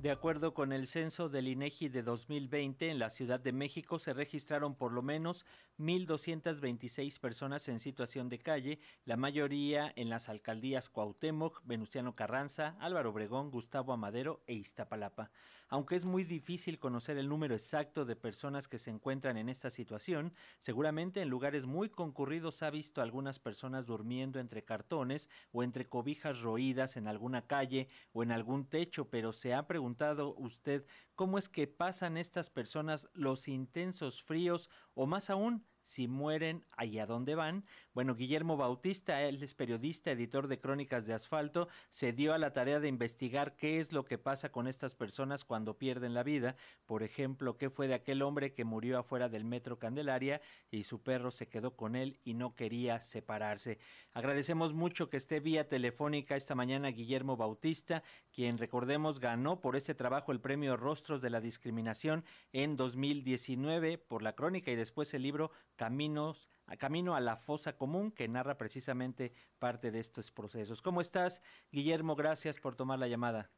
[0.00, 4.14] De acuerdo con el censo del INEGI de 2020, en la Ciudad de México se
[4.14, 5.44] registraron por lo menos
[5.78, 13.10] 1.226 personas en situación de calle, la mayoría en las alcaldías Cuauhtémoc, Venustiano Carranza, Álvaro
[13.10, 15.30] Obregón, Gustavo Amadero e Iztapalapa.
[15.72, 19.70] Aunque es muy difícil conocer el número exacto de personas que se encuentran en esta
[19.70, 25.88] situación, seguramente en lugares muy concurridos ha visto algunas personas durmiendo entre cartones o entre
[25.88, 31.38] cobijas roídas en alguna calle o en algún techo, pero se ha preguntado usted cómo
[31.38, 37.06] es que pasan estas personas los intensos fríos o más aún si mueren, ¿y a
[37.06, 37.64] dónde van?
[37.94, 42.52] Bueno, Guillermo Bautista, él es periodista, editor de Crónicas de Asfalto, se dio a la
[42.52, 46.54] tarea de investigar qué es lo que pasa con estas personas cuando pierden la vida.
[46.86, 50.40] Por ejemplo, qué fue de aquel hombre que murió afuera del metro Candelaria
[50.70, 53.80] y su perro se quedó con él y no quería separarse.
[54.12, 59.96] Agradecemos mucho que esté vía telefónica esta mañana Guillermo Bautista, quien recordemos ganó por ese
[59.96, 65.22] trabajo el premio Rostros de la Discriminación en 2019 por la crónica y después el
[65.22, 65.50] libro
[65.80, 70.82] Caminos, a Camino a la Fosa Común, que narra precisamente parte de estos procesos.
[70.82, 72.16] ¿Cómo estás, Guillermo?
[72.16, 73.50] Gracias por tomar la llamada.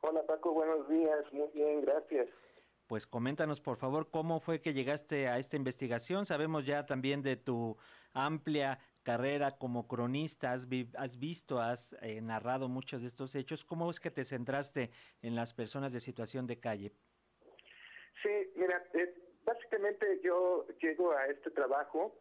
[0.00, 2.26] Hola Paco, buenos días, muy bien, gracias.
[2.88, 6.26] Pues coméntanos por favor cómo fue que llegaste a esta investigación.
[6.26, 7.76] Sabemos ya también de tu
[8.12, 10.68] amplia carrera como cronista, has,
[11.20, 13.64] visto, has eh, narrado muchos de estos hechos.
[13.64, 14.90] ¿Cómo es que te centraste
[15.22, 16.92] en las personas de situación de calle?
[18.20, 22.14] Sí, mira, eh, básicamente yo llego a este trabajo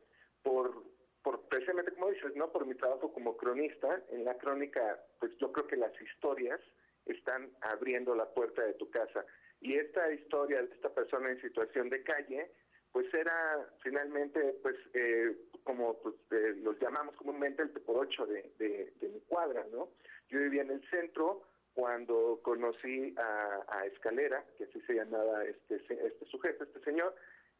[0.44, 0.84] por,
[1.24, 4.02] por precisamente como dices, no por mi trabajo como cronista.
[4.10, 6.62] En la crónica, pues yo creo que las historias
[7.06, 9.26] están abriendo la puerta de tu casa.
[9.60, 12.52] Y esta historia de esta persona en situación de calle,
[12.92, 18.54] pues era finalmente, pues eh, como pues, eh, los llamamos comúnmente el por ocho de,
[18.60, 19.90] de, de mi cuadra, ¿no?
[20.30, 21.44] Yo vivía en el centro,
[21.76, 27.14] cuando conocí a, Escalera, que así se llamaba este, este sujeto, este señor,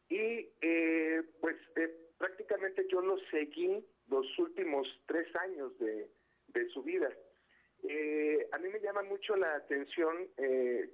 [0.08, 6.08] y eh, pues eh, prácticamente yo lo seguí los últimos tres años de,
[6.48, 7.10] de su vida.
[7.82, 10.28] Eh, a mí me llama mucho la atención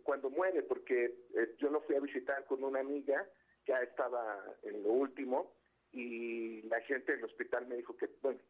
[0.03, 1.15] cuando muere, porque
[1.59, 3.27] yo lo fui a visitar con una amiga,
[3.67, 5.55] ya estaba en lo último,
[5.93, 8.41] y la gente del hospital me dijo que, bueno,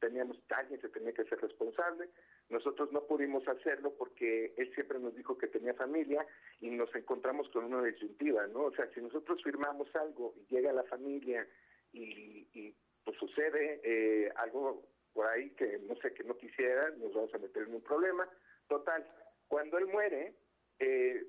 [0.00, 2.08] teníamos alguien se tenía que ser responsable,
[2.48, 6.26] nosotros no pudimos hacerlo porque él siempre nos dijo que tenía familia
[6.60, 8.64] y nos encontramos con una disyuntiva, ¿no?
[8.64, 11.46] O sea, si nosotros firmamos algo y llega la familia
[11.92, 17.34] y, pues sucede eh, algo por ahí que no sé que no quisiera, nos vamos
[17.34, 18.28] a meter en un problema.
[18.68, 19.04] Total,
[19.48, 20.34] cuando él muere,
[20.78, 21.26] eh,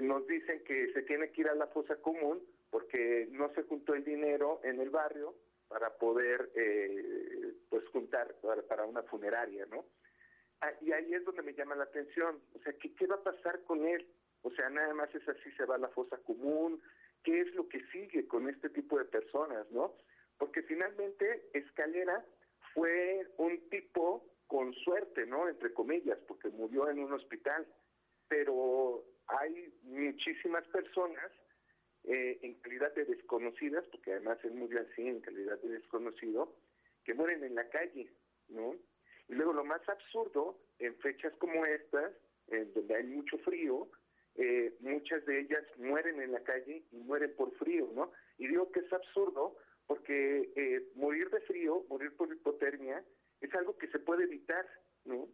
[0.00, 3.94] nos dicen que se tiene que ir a la fosa común porque no se juntó
[3.94, 5.34] el dinero en el barrio
[5.68, 8.34] para poder eh, pues juntar
[8.68, 9.84] para, una funeraria, ¿no?
[10.60, 12.40] Ah, y ahí es donde me llama la atención.
[12.54, 14.06] O sea, ¿qué, ¿qué va a pasar con él?
[14.42, 16.82] O sea, nada más es así, se va a la fosa común.
[17.22, 19.94] ¿Qué es lo que sigue con este tipo de personas, no?
[20.38, 22.24] Porque finalmente Escalera
[22.74, 25.48] fue un tipo con suerte, ¿no?
[25.48, 27.66] Entre comillas, porque murió en un hospital.
[28.28, 31.30] Pero hay muchísimas personas
[32.10, 36.56] eh, en calidad de desconocidas, porque además él murió así, en calidad de desconocido,
[37.04, 38.10] que mueren en la calle,
[38.48, 38.74] ¿no?
[39.28, 42.12] Y luego lo más absurdo, en fechas como estas,
[42.74, 43.88] donde hay mucho frío,
[44.36, 48.12] eh, muchas de ellas mueren en la calle y mueren por frío, ¿no?
[48.38, 49.56] Y digo que es absurdo
[49.86, 53.04] porque eh, morir de frío, morir por hipotermia,
[53.40, 54.66] es algo que se puede evitar,
[55.04, 55.28] ¿no?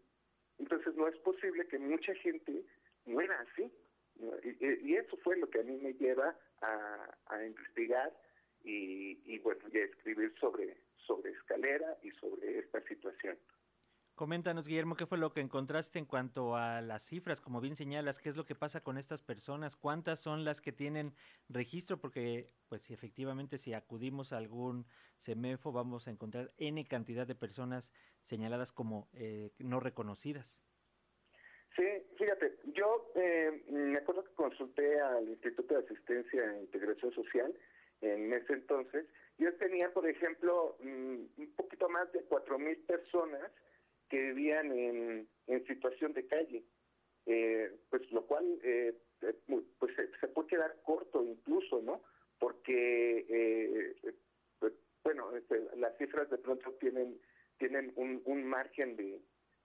[0.59, 2.65] Entonces no es posible que mucha gente
[3.05, 3.71] muera así.
[4.43, 8.11] Y, eso fue lo que a mí me lleva a, investigar
[8.65, 13.37] y, y, bueno, y a escribir sobre, sobre escalera y sobre esta situación.
[14.47, 17.41] Coméntanos, Guillermo, ¿qué fue lo que encontraste en cuanto a las cifras?
[17.41, 19.75] Como bien señalas, ¿qué es lo que pasa con estas personas?
[19.75, 21.15] ¿Cuántas son las que tienen
[21.49, 21.99] registro?
[21.99, 24.87] Porque, pues, efectivamente, si acudimos a algún
[25.19, 27.91] CEMEFO, vamos a encontrar N cantidad de personas
[28.21, 30.61] señaladas como eh, no reconocidas.
[31.75, 31.83] Sí,
[32.17, 37.53] fíjate, yo eh, me acuerdo que consulté al Instituto de Asistencia e Integración Social
[38.01, 39.07] en ese entonces.
[39.39, 43.51] Yo tenía, por ejemplo, mm, un poquito más de cuatro mil personas
[44.09, 45.29] que vivían en,
[45.67, 46.65] situación de calle,
[47.27, 49.35] eh, pues lo cual eh, eh,
[49.79, 52.03] pues se, puede quedar corto incluso, ¿no?
[52.39, 53.95] Porque,
[54.59, 57.19] pues, bueno, este, las cifras de pronto tienen
[57.59, 59.19] tienen un, un margen de,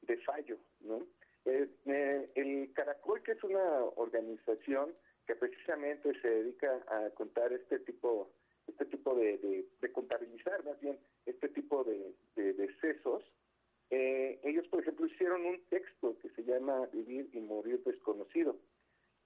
[0.03, 1.05] de fallo, ¿no?
[1.43, 4.95] el Caracol, que es una organización
[5.25, 8.31] que precisamente se dedica a contar este tipo
[8.67, 13.23] este tipo de, de, contabilizar más bien este tipo de, de decesos,
[13.91, 18.57] eh, ellos, por ejemplo, hicieron un texto que se llama Vivir y Morir Desconocido.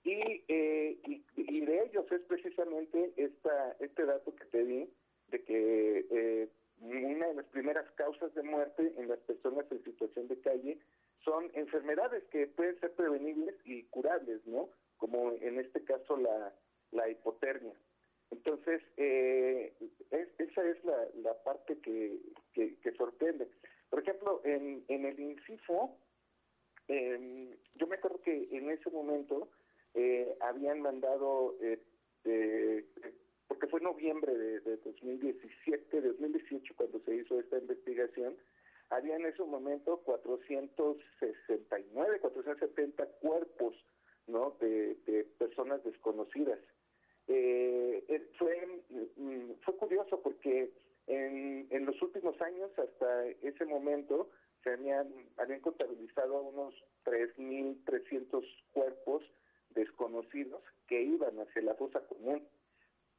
[0.03, 1.00] Y, eh,
[1.35, 4.89] y, de ellos es precisamente esta, este dato que te di,
[5.29, 10.27] de que eh, una de las primeras causas de muerte en las personas en situación
[10.27, 10.77] de calle
[11.23, 14.69] son enfermedades que pueden ser prevenibles y curables, ¿no?
[14.97, 16.53] Como en este caso la,
[16.91, 17.73] la hipotermia.
[18.31, 19.73] Entonces, eh,
[20.38, 22.19] esa es la, parte que,
[22.53, 23.47] que, sorprende.
[23.89, 25.97] Por ejemplo, en, en el INCIFO,
[26.87, 29.49] em, yo me acuerdo que en ese momento
[29.93, 31.79] eh, habían mandado, eh,
[33.47, 38.35] porque fue noviembre de, de 2017, 2018 cuando se hizo esta investigación,
[38.89, 43.75] había en ese momento 469, 470 cuerpos
[44.27, 44.55] ¿no?
[44.59, 46.59] de, de personas desconocidas.
[47.27, 48.83] Eh, eh, fue,
[49.17, 50.71] mm, fue curioso porque
[51.07, 54.29] en, en los últimos años, hasta ese momento,
[54.63, 55.07] se habían,
[55.37, 56.73] habían contabilizado unos
[57.05, 58.43] 3.300
[58.73, 59.23] cuerpos
[59.69, 62.47] desconocidos que iban hacia la fosa común.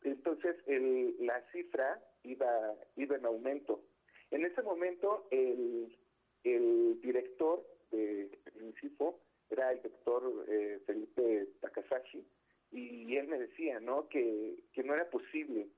[0.02, 3.82] Entonces, el, la cifra iba, iba en aumento.
[4.30, 5.96] En ese momento, el,
[6.42, 8.30] el director de
[8.60, 12.26] INCIFO era el doctor eh, Felipe Takasashi,
[12.72, 14.08] y él me decía, ¿no?
[14.08, 15.68] Que, que no era posible,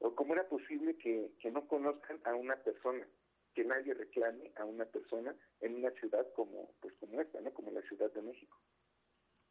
[0.00, 3.06] o cómo era posible que, que no conozcan a una persona,
[3.54, 7.52] que nadie reclame a una persona en una ciudad como, pues como esta, ¿no?
[7.52, 8.56] Como la Ciudad de México.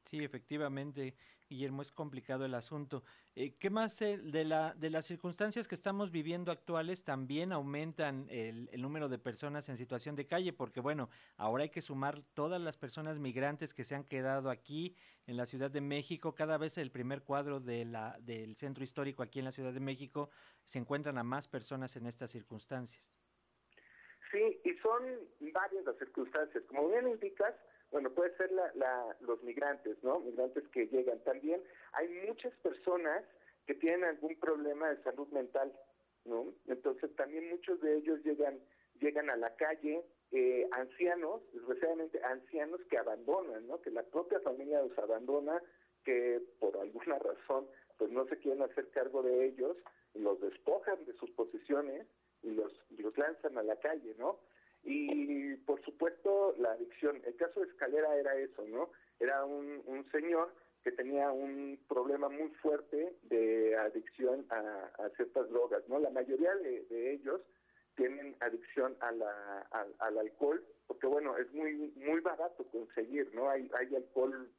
[0.08, 1.16] Sí, efectivamente,
[1.50, 3.04] Guillermo, es complicado el asunto.
[3.36, 8.70] Eh, ¿Qué más de, la, de las circunstancias que estamos viviendo actuales también aumentan el,
[8.72, 10.54] el, número de personas en situación de calle?
[10.54, 14.96] Porque bueno, ahora hay que sumar todas las personas migrantes que se han quedado aquí
[15.26, 16.36] en la Ciudad de México.
[16.36, 19.82] Cada vez el primer cuadro de la, del centro histórico aquí en la Ciudad de
[19.82, 20.30] México
[20.64, 23.18] se encuentran a más personas en estas circunstancias.
[24.32, 25.04] Sí, y son
[25.54, 26.64] varias las circunstancias.
[26.70, 27.54] Como bien indicas,
[27.98, 30.20] bueno, puede ser la, los migrantes, ¿no?
[30.20, 31.18] Migrantes que llegan.
[31.24, 31.60] También
[31.94, 33.24] hay muchas personas
[33.66, 35.74] que tienen algún problema de salud mental,
[36.24, 36.54] ¿no?
[36.68, 38.60] Entonces también muchos de ellos llegan
[39.00, 43.82] llegan a la calle, eh, ancianos, desgraciadamente ancianos que abandonan, ¿no?
[43.82, 45.60] Que la propia familia los abandona,
[46.06, 47.66] que por alguna razón
[47.98, 49.76] pues no se quieren hacer cargo de ellos,
[50.14, 52.06] los despojan de sus posiciones
[52.44, 54.38] y los, los lanzan a la calle, ¿no?
[54.84, 57.22] Y por supuesto la adicción.
[57.26, 58.90] El caso de Escalera era eso, ¿no?
[59.20, 60.54] Era un, un señor
[60.88, 66.00] que tenía un problema muy fuerte de adicción a, ciertas drogas, ¿no?
[66.00, 67.42] La mayoría de, ellos
[67.96, 69.68] tienen adicción a la,
[70.00, 73.50] al alcohol, porque bueno, es muy muy barato conseguir, ¿no?
[73.50, 74.50] Hay, hay alcohol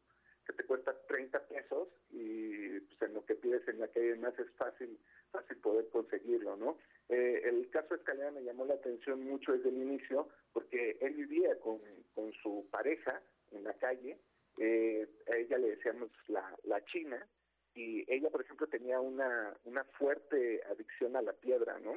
[0.48, 4.36] que te cuesta 30 pesos y pues, en lo que pides en la calle más
[4.38, 4.98] es fácil
[5.30, 6.78] fácil poder conseguirlo, ¿no?
[7.10, 11.14] Eh, el caso de Escalera me llamó la atención mucho desde el inicio porque él
[11.14, 11.80] vivía con,
[12.14, 13.20] con su pareja
[13.52, 14.16] en la calle,
[14.58, 17.26] eh, a ella le decíamos la, la china
[17.74, 21.96] y ella, por ejemplo, tenía una, una fuerte adicción a la piedra, ¿no?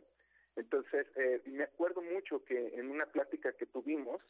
[0.57, 4.21] Entonces, eh, me acuerdo mucho que en una plática que tuvimos,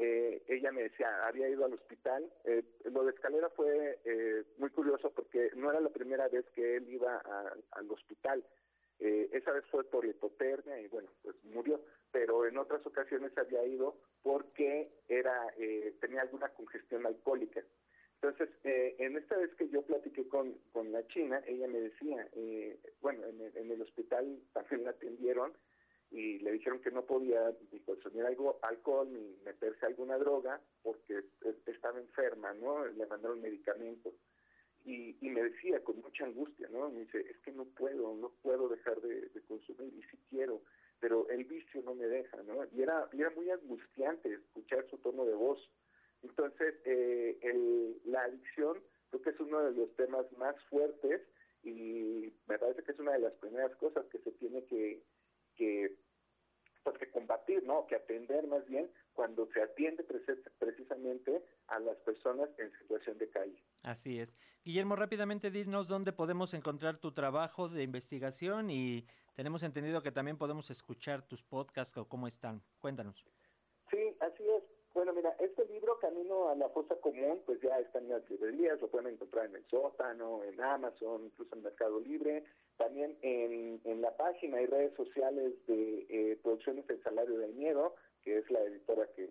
[0.00, 2.24] eh, ella me decía, había ido al hospital.
[2.44, 6.76] Eh, lo de Escalera fue eh, muy curioso porque no era la primera vez que
[6.76, 7.20] él iba
[7.72, 8.44] al hospital.
[9.00, 11.80] esa vez fue por hipotermia y bueno, pues murió.
[12.12, 15.52] Pero en otras ocasiones había ido porque era
[16.00, 17.62] tenía alguna congestión alcohólica.
[18.20, 22.28] Entonces, en esta vez que yo platiqué con, con la china, ella me decía,
[23.00, 25.52] bueno, en en el hospital también la atendieron
[26.18, 31.22] y le dijeron que no podía ni consumir algo, alcohol ni meterse alguna droga porque
[31.66, 32.84] estaba enferma, ¿no?
[32.86, 34.14] Le mandaron medicamentos.
[34.84, 36.90] Y, y me decía con mucha angustia, ¿no?
[36.90, 40.62] Me dice, es que no puedo, no puedo dejar de, consumir y sí quiero,
[40.98, 42.64] pero el vicio no me deja, ¿no?
[42.72, 45.60] Y era, y era muy angustiante escuchar su tono de voz.
[46.24, 51.22] Entonces, eh, el, la adicción creo que es uno de los temas más fuertes
[51.62, 55.00] y me parece que es una de las primeras cosas que se tiene que
[55.58, 55.92] que
[56.88, 57.86] pues que combatir, ¿no?
[57.86, 60.04] Que atender más bien cuando se atiende
[60.58, 63.62] precisamente a las personas en situación de calle.
[63.84, 64.38] Así es.
[64.64, 70.38] Guillermo, rápidamente dinos dónde podemos encontrar tu trabajo de investigación y tenemos entendido que también
[70.38, 72.62] podemos escuchar tus podcasts o cómo están.
[72.80, 73.26] Cuéntanos.
[73.90, 74.62] Sí, así es.
[74.98, 78.80] Bueno, mira, este libro, Camino a la Fosa Común, pues ya está en las librerías,
[78.80, 82.44] lo pueden encontrar en el sótano, en Amazon, incluso en Mercado Libre.
[82.76, 87.94] También en, en la página y redes sociales de eh, Producciones El Salario del Miedo,
[88.22, 89.30] que es la editora que,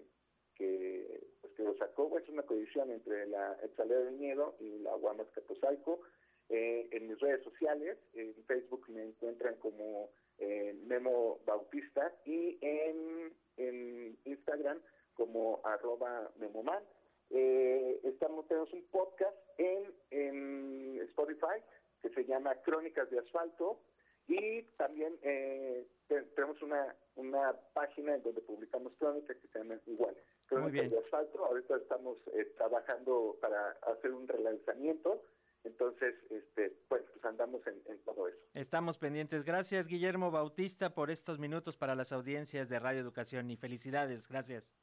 [0.56, 4.96] que, pues, que lo sacó, es una coedición entre la Salario del Miedo y la
[4.96, 6.02] Guamas Capozalco.
[6.50, 13.34] Eh, en mis redes sociales, en Facebook me encuentran como eh, Memo Bautista y en,
[13.58, 14.80] en Instagram
[15.14, 16.84] como arroba Memoman.
[17.32, 21.62] Eh, estamos, tenemos un podcast en, en Spotify
[22.02, 23.82] que se llama Crónicas de Asfalto
[24.28, 25.88] y también eh,
[26.36, 30.16] tenemos una, una página en donde publicamos crónicas que se llama igual,
[30.48, 31.46] Crónicas de Asfalto.
[31.46, 35.24] Ahorita estamos eh, trabajando para hacer un relanzamiento.
[35.64, 38.38] Entonces, este, pues, pues andamos en, en, todo eso.
[38.54, 39.44] Estamos pendientes.
[39.44, 44.28] Gracias, Guillermo Bautista, por estos minutos para las audiencias de Radio Educación y felicidades.
[44.28, 44.78] Gracias.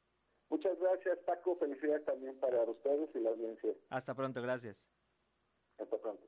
[0.49, 1.55] Muchas gracias, Paco.
[1.57, 3.73] Felicidades también para ustedes y la audiencia.
[3.89, 4.85] Hasta pronto, gracias.
[5.77, 6.24] Hasta pronto.